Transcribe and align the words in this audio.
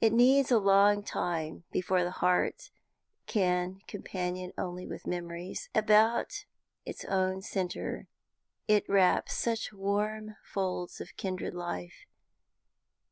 It 0.00 0.12
needs 0.12 0.52
a 0.52 0.58
long 0.60 1.02
time 1.02 1.64
before 1.72 2.04
the 2.04 2.12
heart 2.12 2.70
can 3.26 3.80
companion 3.88 4.52
only 4.56 4.86
with 4.86 5.04
memories. 5.04 5.68
About 5.74 6.44
its 6.86 7.04
own 7.06 7.42
centre 7.42 8.06
it 8.68 8.88
wraps 8.88 9.34
such 9.34 9.72
warm 9.72 10.36
folds 10.44 11.00
of 11.00 11.16
kindred 11.16 11.54
life. 11.54 12.06